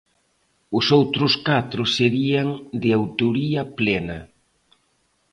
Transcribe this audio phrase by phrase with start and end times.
[0.77, 2.47] Os outros catro serían
[2.81, 4.19] de autoría plena.